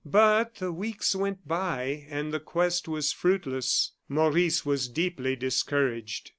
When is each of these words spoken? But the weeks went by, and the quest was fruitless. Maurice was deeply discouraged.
But 0.03 0.55
the 0.55 0.71
weeks 0.71 1.15
went 1.15 1.47
by, 1.47 2.07
and 2.09 2.33
the 2.33 2.39
quest 2.39 2.87
was 2.87 3.13
fruitless. 3.13 3.91
Maurice 4.09 4.65
was 4.65 4.87
deeply 4.87 5.35
discouraged. 5.35 6.29